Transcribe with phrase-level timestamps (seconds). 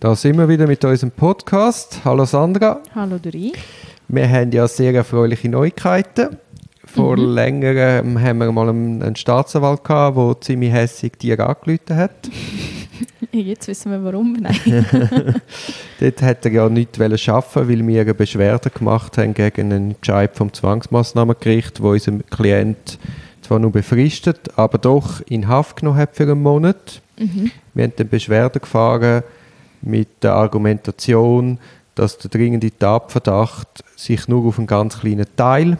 [0.00, 2.02] Da sind wir wieder mit unserem Podcast.
[2.04, 2.80] Hallo Sandra.
[2.94, 3.52] Hallo Dori.
[4.06, 6.36] Wir haben ja sehr erfreuliche Neuigkeiten.
[6.84, 7.34] Vor mhm.
[7.34, 12.30] längerem haben wir mal einen Staatsanwalt gehabt, der ziemlich hässig dir angerufen hat.
[13.32, 14.34] Jetzt wissen wir warum.
[14.34, 14.86] Nein.
[15.98, 20.36] Dort hätte er ja nichts arbeiten weil wir eine Beschwerde gemacht haben gegen einen Entscheid
[20.36, 23.00] vom Zwangsmaßnahmengericht, wo unser Klient
[23.42, 27.02] zwar nur befristet, aber doch in Haft genommen hat für einen Monat.
[27.18, 27.50] Mhm.
[27.74, 29.24] Wir haben dann Beschwerde gefahren
[29.82, 31.58] mit der Argumentation,
[31.94, 35.78] dass der dringende Tatverdacht sich nur auf einen ganz kleinen Teil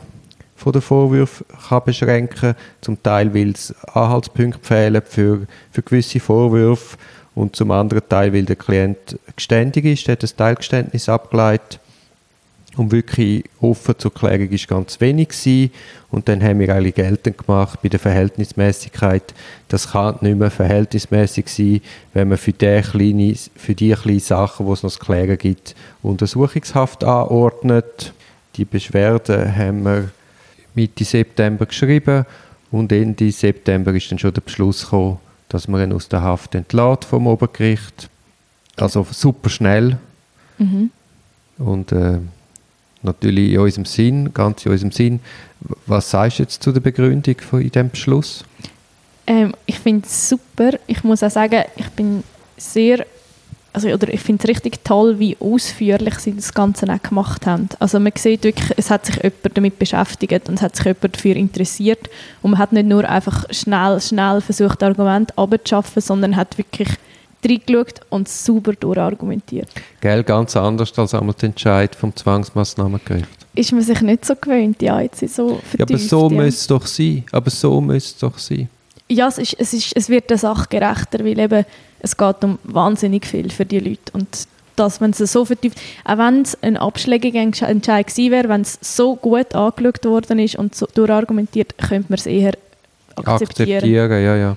[0.57, 2.55] von der Vorwürfe kann beschränken.
[2.81, 6.97] Zum Teil weil es Anhaltspunkte fehlen für, für gewisse Vorwürfe.
[7.35, 11.79] Und zum anderen Teil weil der Klient geständig ist, der hat ein Teilgeständnis abgeleitet
[12.77, 15.73] und wirklich offen zur Klärung ist ganz wenig gewesen.
[16.11, 19.35] Und dann haben wir eigentlich geltend gemacht bei der Verhältnismäßigkeit.
[19.69, 21.81] Das kann nicht mehr verhältnismäßig sein,
[22.15, 25.75] wenn man für die kleine, für die kleinen Sachen, wo es noch zu klären gibt,
[26.03, 28.13] Untersuchungshaft anordnet.
[28.57, 30.11] Die Beschwerde haben wir
[30.75, 32.25] Mitte September geschrieben
[32.71, 36.55] und Ende September ist dann schon der Beschluss gekommen, dass man ihn aus der Haft
[36.55, 38.09] entlädt vom Obergericht.
[38.77, 39.99] Also super schnell.
[40.59, 40.91] Mhm.
[41.59, 42.19] Und äh,
[43.03, 45.21] natürlich in unserem Sinn, ganz in unserem Sinn.
[45.87, 48.45] Was sagst du jetzt zu der Begründung von diesem Beschluss?
[49.27, 50.73] Ähm, ich finde es super.
[50.87, 52.25] Ich muss auch sagen, ich bin
[52.57, 53.05] sehr,
[53.73, 57.69] also, oder ich finde es richtig toll, wie ausführlich sie das Ganze auch gemacht haben.
[57.79, 61.17] Also man sieht wirklich, es hat sich jemand damit beschäftigt und es hat sich jemand
[61.17, 62.09] dafür interessiert
[62.43, 66.89] und man hat nicht nur einfach schnell, schnell versucht, Argumente abzuschaffen, sondern hat wirklich
[67.45, 69.69] reingeschaut und super durchargumentiert.
[70.01, 73.29] Gell, ganz anders als einmal der Entscheid vom Zwangsmaßnahmengericht.
[73.55, 76.37] Ist man sich nicht so gewöhnt, ja, jetzt so vertieft, ja, aber so ja.
[76.37, 77.25] müsste es doch sein.
[77.33, 78.69] Aber so müsste es doch sein.
[79.09, 81.65] Ja, es, ist, es, ist, es wird der Sache gerechter, weil eben,
[82.01, 84.29] es geht um wahnsinnig viel für die Leute und
[84.77, 88.79] dass wenn es so vertieft, auch wenn es ein abschlägiger Entscheid gewesen wäre, wenn es
[88.81, 92.53] so gut angeschaut worden ist und so durchargumentiert, könnte man es eher
[93.17, 93.79] akzeptieren.
[93.79, 94.57] Akzeptieren, ja, ja.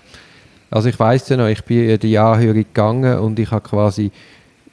[0.71, 4.09] Also ich weiß ja noch, ich bin in die Anhörung gegangen und ich habe quasi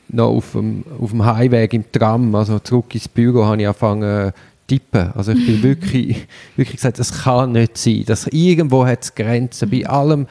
[0.09, 4.33] noch auf dem, auf dem Heimweg im Tram, also zurück ins Büro, habe ich angefangen
[4.69, 5.13] tippen.
[5.15, 6.27] Also ich bin wirklich,
[6.57, 8.05] wirklich gesagt, das kann nicht sein.
[8.07, 9.69] Dass irgendwo hat es Grenzen.
[9.69, 10.27] Bei allem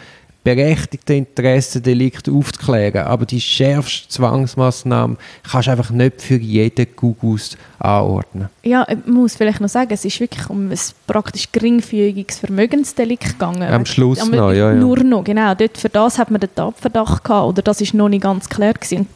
[0.47, 3.05] berechtigte Interessendelikt aufzuklären.
[3.05, 5.17] Aber die schärfste Zwangsmaßnahme
[5.51, 8.47] kannst du einfach nicht für jeden Gugus anordnen.
[8.63, 13.63] Ja, ich muss vielleicht noch sagen, es ist wirklich um ein praktisch geringfügiges Vermögensdelikt gegangen.
[13.63, 14.73] Am Schluss Aber noch, ja, ja.
[14.73, 15.53] Nur noch, genau.
[15.53, 18.71] Dort, für das hat man den Tatverdacht gehabt, oder das ist noch nicht ganz klar
[18.71, 19.07] gewesen.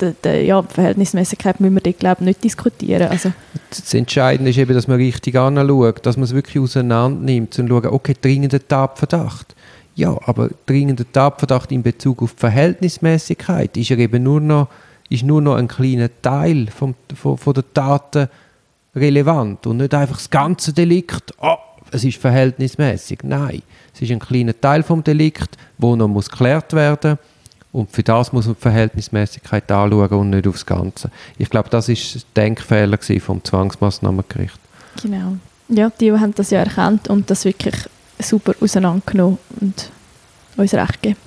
[0.00, 3.08] Die, die, ja, Verhältnismäßigkeit müssen wir dort, glaube ich, nicht diskutieren.
[3.08, 3.32] Also.
[3.70, 7.68] Das Entscheidende ist eben, dass man richtig anschaut, dass man es wirklich auseinander nimmt und
[7.68, 9.55] schaut, okay, dringender Tatverdacht
[9.96, 14.68] ja, aber dringender Tatverdacht in Bezug auf die Verhältnismäßigkeit ist ja eben nur noch,
[15.08, 18.28] ist nur noch ein kleiner Teil vom, von, von der Taten
[18.94, 21.56] relevant und nicht einfach das ganze Delikt, oh,
[21.90, 23.20] es ist verhältnismäßig.
[23.22, 23.62] Nein,
[23.94, 27.18] es ist ein kleiner Teil vom Delikt, wo noch muss geklärt werden
[27.72, 31.10] und für das muss man die Verhältnismäßigkeit anschauen und nicht aufs Ganze.
[31.38, 34.58] Ich glaube, das ist der Denkfehler vom Zwangsmaßnahmengericht.
[35.02, 35.36] Genau.
[35.68, 37.74] Ja, die haben das ja erkannt und das wirklich
[38.18, 39.90] super auseinandergenommen und
[40.56, 41.20] uns recht gegeben.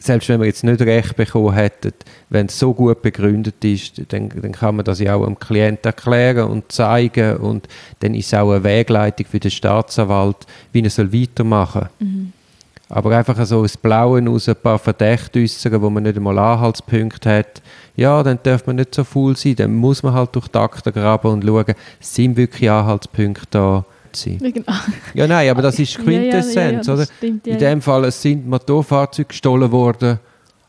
[0.00, 1.92] Selbst wenn wir jetzt nicht recht bekommen hätten,
[2.30, 5.86] wenn es so gut begründet ist, dann, dann kann man das ja auch dem Klienten
[5.86, 7.66] erklären und zeigen und
[8.00, 12.08] dann ist es auch eine Wegleitung für den Staatsanwalt, wie er soll weitermachen soll.
[12.08, 12.32] Mhm.
[12.90, 17.30] Aber einfach so das Blaue aus ein paar Verdächte äußern, wo man nicht einmal Anhaltspunkte
[17.30, 17.60] hat,
[17.96, 20.92] ja, dann darf man nicht so faul sein, dann muss man halt durch die Akten
[20.92, 23.84] graben und schauen, sind wirklich Anhaltspunkte da,
[24.16, 24.38] sein.
[24.38, 24.72] Genau.
[25.14, 27.06] Ja, nein, aber das ist Quintessenz, ja, ja, ja, oder?
[27.16, 30.18] Stimmt, In dem Fall es sind Motorfahrzeuge gestohlen worden.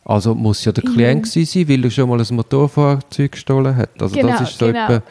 [0.09, 1.45] Also muss ja der Klient ja.
[1.45, 3.89] sein, weil er schon mal ein Motorfahrzeug gestohlen hat.
[4.01, 5.01] Also genau, das ist so genau.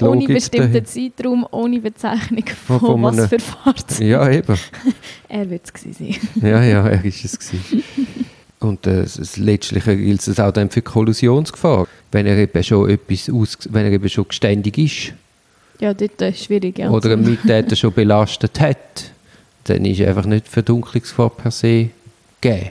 [0.00, 0.84] Ohne bestimmten.
[0.84, 4.00] Zeitraum, ohne Bezeichnung von, von was für Fahrzeug.
[4.00, 4.58] Ja, eben.
[5.28, 6.16] er wird es sein.
[6.42, 7.84] ja, ja, er ist es gewesen.
[8.60, 11.86] Und äh, das Letztliche gilt es auch dann für Kollusionsgefahr.
[12.10, 15.12] Wenn er eben schon etwas aus, wenn er eben schon geständig ist,
[15.80, 16.78] ja, dort ist schwierig.
[16.78, 16.90] Ja.
[16.90, 19.12] Oder ein Mittäter schon belastet hat,
[19.64, 21.90] dann ist einfach nicht Verdunklungsgefahr per se
[22.40, 22.70] gegeben.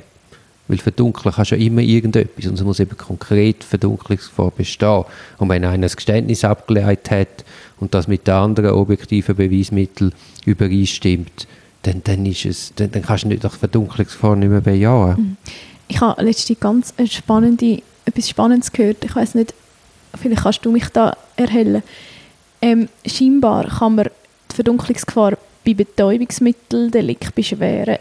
[0.68, 5.06] Weil verdunkeln kannst du ja immer irgendetwas und es muss eben konkret Verdunklungsgefahr bestehen.
[5.38, 7.46] Und wenn einer ein Geständnis abgeleitet hat
[7.80, 10.12] und das mit den anderen objektiven Beweismitteln
[10.46, 11.48] übereinstimmt,
[11.84, 15.18] dann, dann, ist es, dann, dann kannst du nicht nach Verdunklungsgefahr nicht mehr bejahen.
[15.18, 15.38] Mhm.
[15.88, 19.06] Ich habe letztens ganz spannende, etwas Spannendes gehört.
[19.06, 19.54] Ich weiß nicht,
[20.20, 21.82] vielleicht kannst du mich da erhellen.
[22.62, 24.10] Ähm, scheinbar kann man
[24.52, 27.98] die Verdunklungsgefahr bei Betäubungsmitteldelikt beschweren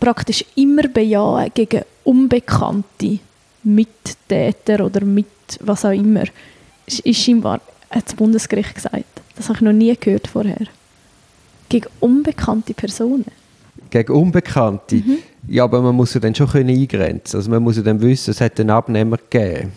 [0.00, 3.20] praktisch immer bejahen gegen Unbekannte
[3.62, 5.26] Mittäter oder mit
[5.60, 6.24] was auch immer.
[6.86, 7.60] Ist, ist scheinbar,
[7.90, 9.04] hat das Bundesgericht gesagt.
[9.36, 10.66] Das habe ich noch nie gehört vorher.
[11.68, 13.26] Gegen unbekannte Personen.
[13.90, 14.96] Gegen Unbekannte?
[14.96, 15.18] Mhm.
[15.48, 17.36] Ja, aber man muss ja dann schon können eingrenzen.
[17.36, 19.72] Also man muss ja dann wissen, es hat einen Abnehmer gegeben.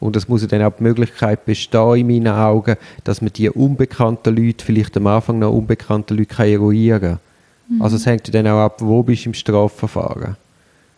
[0.00, 3.50] Und es muss ja dann auch die Möglichkeit bestehen, in meinen Augen, dass man die
[3.50, 7.18] unbekannten Leute, vielleicht am Anfang noch unbekannte Leute, kann eruieren kann.
[7.68, 7.82] Mhm.
[7.82, 10.36] Also es hängt dann auch ab, wo bist du im Strafverfahren.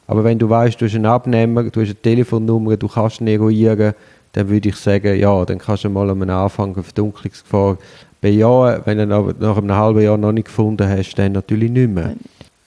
[0.07, 3.29] Aber wenn du weißt, du hast einen Abnehmer, du hast eine Telefonnummer, du kannst ihn
[3.29, 3.95] eruieren,
[4.33, 7.79] dann würde ich sagen, ja, dann kannst du mal am Anfang eine Verdunklungsgefahr
[8.21, 8.83] bejahen.
[8.85, 12.15] Wenn du nach einem halben Jahr noch nicht gefunden hast, dann natürlich nicht mehr.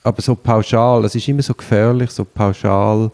[0.03, 3.11] Aber so pauschal, es ist immer so gefährlich, so pauschal.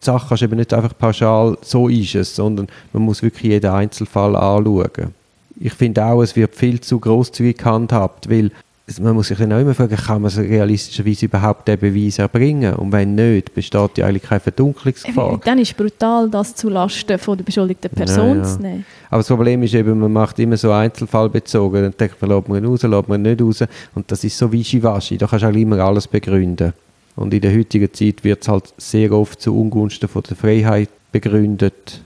[0.00, 3.52] Die Sache kannst du eben nicht einfach pauschal, so ist es, sondern man muss wirklich
[3.52, 5.14] jeden Einzelfall anschauen.
[5.58, 8.50] Ich finde auch, es wird viel zu grosszügig gehandhabt, weil
[8.98, 12.74] man muss sich dann auch immer fragen, kann man realistischerweise überhaupt den Beweis erbringen?
[12.74, 15.40] Und wenn nicht, besteht ja eigentlich keine Verdunklungsgefahr.
[15.44, 18.42] Dann ist es brutal, das zulasten von der beschuldigten Person ja, ja.
[18.42, 18.86] zu nehmen.
[19.08, 21.82] Aber das Problem ist eben, man macht immer so einzelfallbezogen.
[21.82, 23.64] Dann denkt man, lässt man ihn raus, lässt man ihn nicht raus.
[23.94, 25.18] Und das ist so wischiwaschi.
[25.18, 26.72] Da kannst du auch immer alles begründen.
[27.16, 30.90] Und in der heutigen Zeit wird es halt sehr oft zu Ungunsten von der Freiheit
[31.12, 32.02] begründet.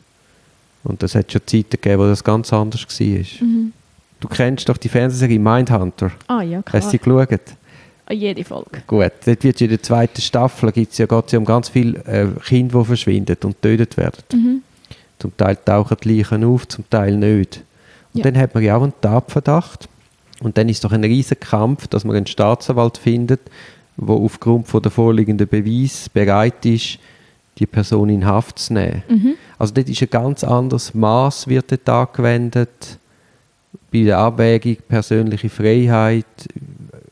[0.82, 3.46] Und das hat schon Zeiten gegeben, wo das ganz anders war.
[3.46, 3.72] Mhm.
[4.20, 6.10] Du kennst doch die Fernsehserie Mindhunter.
[6.26, 6.80] Ah ja, klar.
[6.80, 7.40] Hast du sie geschaut?
[8.06, 8.82] Ah, jede Folge.
[8.86, 11.98] Gut, dort wird in der zweiten Staffel gibt's ja, geht es ja um ganz viele
[12.04, 14.22] äh, Kinder, die verschwinden und getötet werden.
[14.32, 14.62] Mhm.
[15.18, 17.62] Zum Teil tauchen die Leichen auf, zum Teil nicht.
[18.12, 18.30] Und ja.
[18.30, 19.88] dann hat man ja auch einen Tatverdacht.
[20.40, 23.40] Und dann ist doch ein riesiger Kampf, dass man einen Staatsanwalt findet,
[23.96, 26.98] der aufgrund von der vorliegenden Beweis bereit ist,
[27.58, 29.02] die Person in Haft zu nehmen.
[29.08, 29.34] Mhm.
[29.58, 32.98] Also dort ist ein ganz anderes Maß wird dort angewendet
[33.92, 36.26] bei der Abwägung persönliche Freiheit,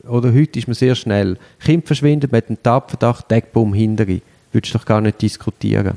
[0.07, 4.19] oder heute ist man sehr schnell, Kind verschwindet mit einem Tatverdacht, Deckbaum hinterher.
[4.51, 5.93] Würdest du doch gar nicht diskutieren.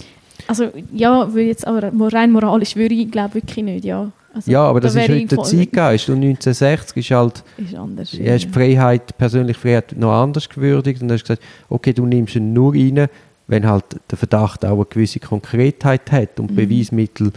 [0.47, 4.12] Also ja, würde jetzt aber rein moralisch würde ich glaube wirklich nicht, ja.
[4.37, 6.09] Also, ja, aber das da ist heute der Zeitgeist.
[6.09, 8.33] Und 1960 ist halt, ist anders, ja.
[8.35, 12.75] hast Freiheit, persönliche Freiheit noch anders gewürdigt und hast gesagt, okay, du nimmst ihn nur
[12.75, 13.09] rein,
[13.47, 16.56] wenn halt der Verdacht auch eine gewisse Konkretheit hat und mhm.
[16.56, 17.33] Beweismittel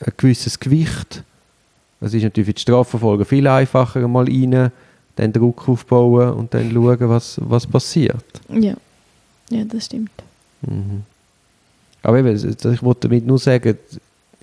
[0.00, 1.24] ein gewisses Gewicht
[2.00, 4.70] es ist natürlich für die Strafverfolger viel einfacher, mal rein,
[5.16, 8.24] dann Druck aufbauen und dann schauen, was, was passiert.
[8.48, 8.74] Ja,
[9.50, 10.10] ja das stimmt.
[10.62, 11.02] Mhm.
[12.02, 13.78] Aber eben, ich wollte damit nur sagen,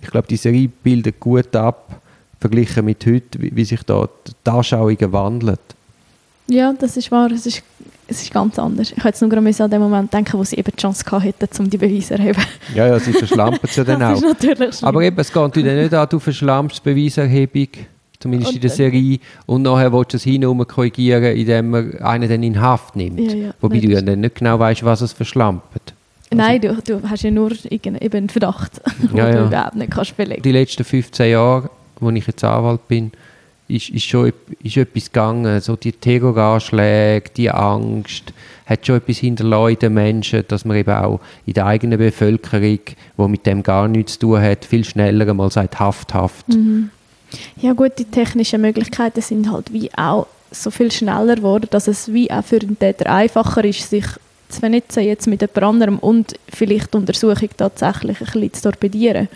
[0.04, 2.02] ich glaube, die Serie bildet gut ab,
[2.40, 5.58] verglichen mit heute, wie, wie sich da die Anschauungen wandeln.
[6.48, 7.32] Ja, das ist wahr.
[7.32, 7.64] Es ist
[8.08, 8.94] es ist ganz anders.
[8.96, 11.70] Ich jetzt nur gerade an den Moment denken, wo sie eben die Chance hätten, um
[11.70, 12.42] die Beweise zu erheben.
[12.76, 14.22] Ja, ja, sie verschlampen es ja dann auch.
[14.82, 17.70] Aber eben, es geht dir nicht an, du verschlampst die Beweiserhebung,
[18.20, 22.30] zumindest und, in der Serie, und nachher willst du es hinum korrigieren, indem man einen
[22.30, 23.20] dann in Haft nimmt.
[23.20, 25.64] Ja, ja, Wobei du ja dann nicht genau weißt, was es verschlampt.
[26.40, 29.92] Also, Nein, du, du hast ja nur eben einen Verdacht, den ja, du überhaupt nicht
[29.92, 31.70] kannst belegen Die letzten 15 Jahre,
[32.00, 33.12] wo ich jetzt Anwalt bin,
[33.68, 35.62] ist, ist schon ist etwas gegangen.
[35.62, 38.34] So die Terroranschläge, die Angst,
[38.66, 42.80] hat schon etwas hinterlassen in den Menschen, dass man eben auch in der eigenen Bevölkerung,
[43.18, 46.50] die mit dem gar nichts zu tun hat, viel schneller einmal sagt, Haft, Haft.
[46.50, 46.90] Mhm.
[47.58, 52.14] Ja gut, die technischen Möglichkeiten sind halt wie auch so viel schneller geworden, dass es
[52.14, 54.06] wie auch für den Täter einfacher ist, sich
[54.54, 59.28] zu vernetzen jetzt mit jemand anderem und vielleicht die Untersuchung tatsächlich ein bisschen zu torpedieren.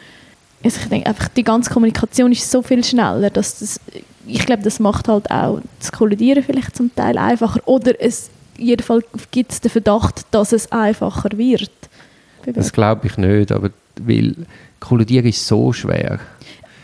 [0.63, 3.79] Also ich denke einfach, die ganze Kommunikation ist so viel schneller, dass das
[4.27, 7.61] ich glaube, das macht halt auch das Kollidieren vielleicht zum Teil einfacher.
[7.65, 11.71] Oder es, jedenfalls gibt es den Verdacht, dass es einfacher wird.
[12.45, 13.71] Das glaube ich nicht, aber
[14.01, 14.35] weil
[14.79, 16.19] Kollidieren ist so schwer.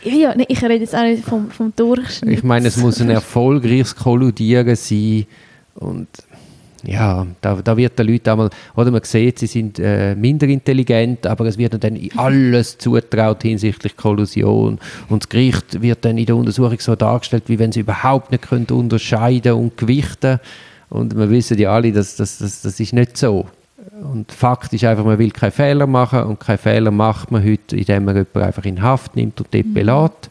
[0.02, 2.38] Ja, ja nee, ich rede jetzt auch nicht vom, vom Durchschnitt.
[2.38, 5.26] Ich meine, es muss ein erfolgreiches Kollidieren sein
[5.76, 6.08] und
[6.86, 11.26] ja, da, da wird den Leuten einmal, oder man sieht, sie sind äh, minder intelligent,
[11.26, 16.36] aber es wird dann alles zutraut hinsichtlich Kollusion und das Gericht wird dann in der
[16.36, 20.40] Untersuchung so dargestellt, wie wenn sie überhaupt nicht können unterscheiden und gewichten
[20.90, 23.46] und wir wissen ja alle, dass das, das, das ist nicht so.
[24.02, 27.76] Und Fakt ist einfach, man will keine Fehler machen und keine Fehler macht man heute,
[27.76, 29.74] indem man jemanden einfach in Haft nimmt und dort mhm.
[29.74, 30.30] belässt.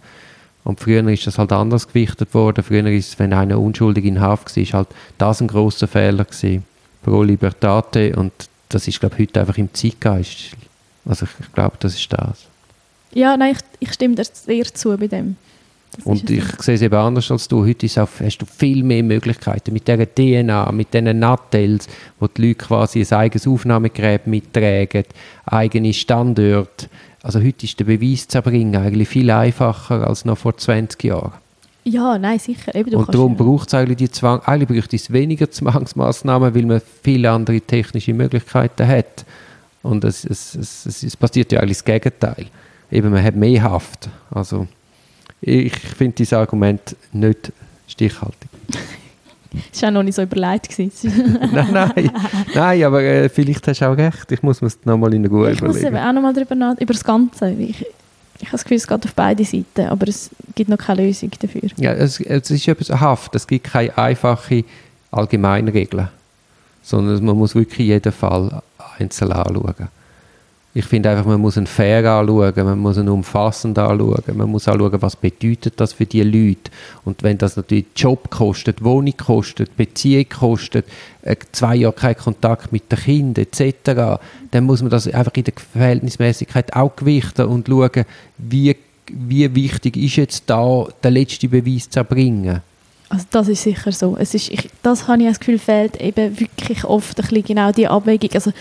[0.64, 2.64] Und früher ist das halt anders gewichtet worden.
[2.64, 6.66] Früher ist, wenn einer unschuldig in Haft war, ist halt das ein großer Fehler gewesen.
[7.04, 8.16] Pro Libertate.
[8.16, 8.32] Und
[8.70, 10.52] das ist, glaube ich, heute einfach im Zeitgeist.
[11.06, 12.46] Also ich, ich glaube, das ist das.
[13.14, 15.36] Ja, nein, ich, ich stimme dir sehr zu bei dem.
[15.96, 17.66] Das und ich sehe es eben anders als du.
[17.66, 21.88] Heute ist auch, hast du viel mehr Möglichkeiten mit dieser DNA, mit diesen Nattels,
[22.20, 25.04] wo die Leute quasi ein eigenes Aufnahmegerät mittragen,
[25.46, 26.88] eigene Standorte.
[27.22, 31.34] Also heute ist der Beweis zu erbringen eigentlich viel einfacher als noch vor 20 Jahren.
[31.86, 32.74] Ja, nein, sicher.
[32.76, 36.82] Eben, und darum braucht es eigentlich die Zwang, eigentlich braucht es weniger Zwangsmaßnahmen, weil man
[37.02, 39.26] viele andere technische Möglichkeiten hat.
[39.82, 42.46] Und es, es, es, es passiert ja eigentlich das Gegenteil.
[42.90, 44.10] Eben, man hat mehr Haft.
[44.32, 44.68] Also,
[45.46, 47.52] ich finde dieses Argument nicht
[47.88, 48.50] stichhaltig.
[49.72, 50.76] Das war auch noch nicht so überlegt.
[51.04, 52.12] nein, nein,
[52.56, 54.32] nein, aber äh, vielleicht hast du auch recht.
[54.32, 56.08] Ich muss mir das nochmal in Ruhe ich muss eben überlegen.
[56.08, 57.52] auch nochmal darüber nach, über das Ganze.
[57.52, 57.86] Ich,
[58.40, 61.30] ich habe das Gefühl, es geht auf beide Seiten, aber es gibt noch keine Lösung
[61.40, 61.70] dafür.
[61.78, 63.36] Ja, es, es ist etwas Haft.
[63.36, 64.64] Es gibt keine einfache
[65.12, 66.08] Allgemeinregel,
[66.82, 68.62] sondern man muss wirklich jeden Fall
[68.98, 69.90] einzeln anschauen.
[70.76, 74.68] Ich finde einfach, man muss ihn fair anschauen, man muss ihn umfassend anschauen, man muss
[74.68, 76.72] anschauen, was bedeutet das für die Leute.
[77.06, 80.86] Und wenn das natürlich Job kostet, Wohnung kostet, Beziehung kostet,
[81.22, 85.44] äh, zwei Jahre kein Kontakt mit den Kindern etc., dann muss man das einfach in
[85.44, 88.06] der Verhältnismäßigkeit auch gewichten und schauen,
[88.40, 88.76] wie,
[89.12, 92.62] wie wichtig ist jetzt da der letzte Beweis zu erbringen.
[93.10, 94.18] Also das ist sicher so.
[94.20, 97.72] Es ist, ich, das habe ich das Gefühl, fehlt eben wirklich oft ein bisschen genau
[97.72, 98.32] die Abwägung.
[98.34, 98.52] Also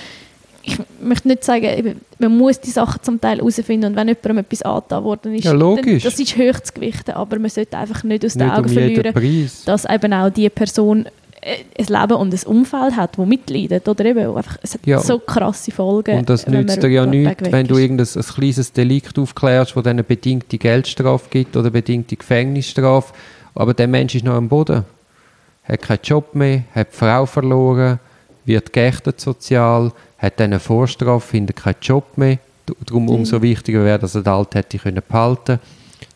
[0.64, 4.62] ich möchte nicht sagen, man muss die Sachen zum Teil herausfinden und wenn jemandem etwas
[4.62, 5.52] angetan worden ist, Ja.
[5.54, 8.69] Dann, das ist hoch zu gewichten, aber man sollte einfach nicht aus den Nicht Augen
[8.69, 9.62] um verlieren, Preis.
[9.64, 11.07] dass eben auch die Person
[11.40, 13.88] äh, ein Leben und ein Umfeld hat, das mitleidet.
[13.88, 15.00] Oder eben einfach, es hat Ja.
[15.00, 16.19] so krasse Folgen.
[16.19, 19.95] Und das nützt dir ja nichts, wenn du irgendein ein kleines Delikt aufklärst, wo dann
[19.97, 23.12] eine bedingte Geldstrafe gibt oder bedingte Gefängnisstrafe,
[23.57, 24.85] aber der Mensch ist noch am Boden.
[25.64, 27.99] Hat keinen Job mehr, hat die Frau verloren,
[28.45, 29.92] wird geächtet sozial,
[30.23, 32.38] hat dann eine Vorstrafe, findet keinen Job mehr.
[32.87, 33.09] Darum Mhm.
[33.11, 35.59] umso wichtiger wäre, dass er den Alt hätte können behalten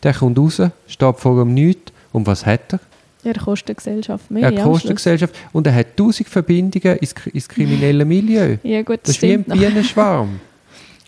[0.03, 1.91] Der kommt raus, steht vor ihm nichts.
[2.13, 2.79] Und was hat er?
[3.23, 4.43] Der kostet die Gesellschaft mehr.
[4.43, 4.95] Er kostet die.
[4.95, 8.57] Gesellschaft und er hat tausend Verbindungen ins, ins kriminelle Milieu.
[8.63, 9.43] Ja gut, Das das ist wie ein.
[9.43, 10.39] Bienenschwarm.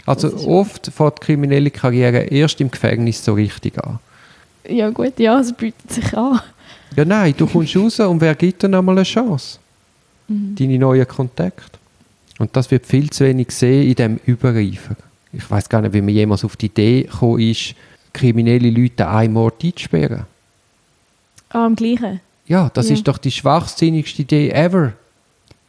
[0.05, 3.99] Also oft fängt die kriminelle Karriere erst im Gefängnis so richtig an.
[4.67, 6.39] Ja gut, ja, es bietet sich an.
[6.95, 9.59] Ja nein, du kommst raus und wer gibt dir nochmal eine Chance?
[10.27, 10.55] Mhm.
[10.57, 11.78] Deine neuen Kontakte.
[12.39, 14.95] Und das wird viel zu wenig gesehen in dem Überreifer.
[15.31, 17.75] Ich weiß gar nicht, wie man jemals auf die Idee gekommen ist,
[18.13, 20.23] kriminelle Leute einen Mord einzusperren.
[21.49, 22.19] Ah, am gleichen.
[22.47, 22.95] Ja, das Ja.
[22.95, 24.93] ist doch die schwachsinnigste Idee ever.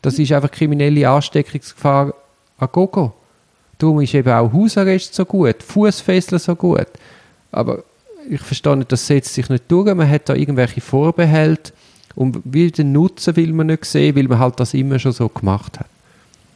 [0.00, 2.14] Das ist einfach kriminelle Ansteckungsgefahr
[2.58, 3.12] an Gogo.
[3.76, 6.86] Darum ist eben auch Hausarrest so gut, Fußfesseln so gut.
[7.52, 7.82] Aber
[8.28, 9.94] ich verstehe nicht, das setzt sich nicht durch.
[9.94, 11.72] Man hat da irgendwelche Vorbehalte
[12.14, 15.28] und will den Nutzen will man nicht sehen, weil man halt das immer schon so
[15.28, 15.86] gemacht hat.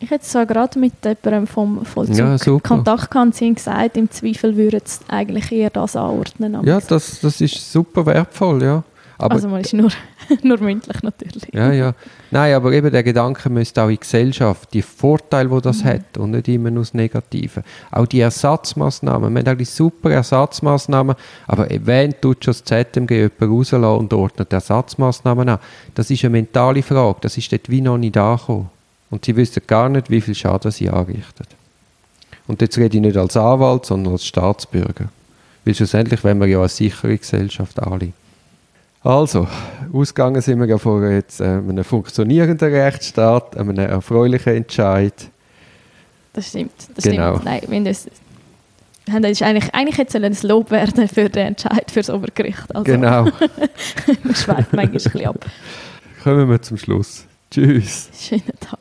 [0.01, 2.59] Ich hätte zwar gerade mit jemandem vom Vollzug Ja.
[2.61, 6.59] Kontakt gehabt und gesagt, im Zweifel würden sie eigentlich eher das anordnen.
[6.65, 8.85] Ja, das, das ist super wertvoll, ja.
[9.19, 9.91] Aber also man ist nur,
[10.43, 11.45] nur mündlich natürlich.
[11.53, 11.95] Ja, ja.
[12.31, 16.19] Nein, aber eben der Gedanke müsste auch in die Gesellschaft, die Vorteile, die das hat
[16.19, 17.63] und nicht immer nur das Negative.
[17.93, 21.15] Auch die Ersatzmaßnahmen, wir haben eigentlich super Ersatzmaßnahmen,
[21.47, 25.59] aber erwähnt tut schon das ZMG jemanden rauslassen und ordnet Ersatzmaßnahmen an.
[25.95, 28.71] Das ist eine mentale Frage, das ist dort wie noch nicht angekommen.
[29.15, 31.47] Und sie wissen gar nicht, wie viel Schaden sie anrichten.
[32.49, 35.05] Und jetzt rede ich nicht als Anwalt, sondern als Staatsbürger.
[35.65, 38.13] Weil schlussendlich wollen wir ja eine sichere Gesellschaft alle.
[39.05, 39.47] Also,
[39.93, 45.15] ausgegangen sind wir ja von jetzt äh, einem funktionierenden Rechtsstaat, einem erfreulichen Entscheid.
[46.33, 46.73] Das stimmt.
[46.97, 47.39] Das Genau.
[47.39, 47.45] stimmt.
[47.71, 47.87] Nein,
[49.13, 52.11] haben das ist eigentlich, eigentlich hätte es ein Lob werden für den Entscheid für das
[52.11, 52.75] Obergericht.
[52.75, 53.25] Also, Genau.
[54.25, 55.47] man schweift manchmal ein bisschen ab.
[56.25, 57.27] Kommen wir zum Schluss.
[57.53, 58.09] Tschüss.
[58.19, 58.81] Schönen Tag.